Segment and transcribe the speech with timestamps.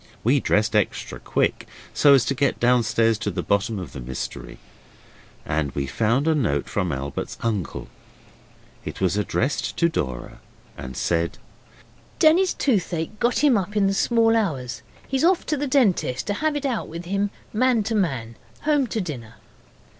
[0.23, 4.57] We dressed extra quick, so as to get downstairs to the bottom of the mystery.
[5.45, 7.87] And we found a note from Albert's uncle.
[8.83, 10.39] It was addressed to Dora,
[10.75, 11.37] and said
[12.17, 14.81] 'Denny's toothache got him up in the small hours.
[15.07, 18.37] He's off to the dentist to have it out with him, man to man.
[18.61, 19.35] Home to dinner.